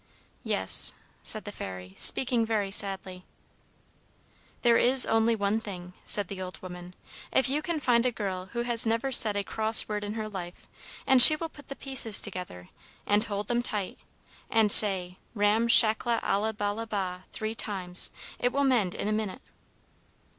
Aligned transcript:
"'Yes,' 0.43 0.93
said 1.21 1.45
the 1.45 1.51
Fairy, 1.51 1.93
speaking 1.95 2.43
very 2.43 2.71
sadly. 2.71 3.23
"'There 4.63 4.77
is 4.79 5.05
only 5.05 5.35
one 5.35 5.59
thing,' 5.59 5.93
said 6.05 6.27
the 6.27 6.41
old 6.41 6.59
woman. 6.59 6.95
'If 7.31 7.47
you 7.47 7.61
can 7.61 7.79
find 7.79 8.03
a 8.07 8.11
girl 8.11 8.47
who 8.53 8.63
has 8.63 8.87
never 8.87 9.11
said 9.11 9.35
a 9.35 9.43
cross 9.43 9.87
word 9.87 10.03
in 10.03 10.15
her 10.15 10.27
life, 10.27 10.67
and 11.05 11.21
she 11.21 11.35
will 11.35 11.49
put 11.49 11.67
the 11.67 11.75
pieces 11.75 12.19
together, 12.19 12.69
and 13.05 13.25
hold 13.25 13.47
them 13.47 13.61
tight, 13.61 13.99
and 14.49 14.71
say, 14.71 15.19
"Ram 15.35 15.67
shackla 15.67 16.19
alla 16.23 16.51
balla 16.51 16.87
ba," 16.89 17.25
three 17.31 17.53
times, 17.53 18.09
it 18.39 18.51
will 18.51 18.63
mend 18.63 18.95
in 18.95 19.07
a 19.07 19.11
minute.' 19.13 19.43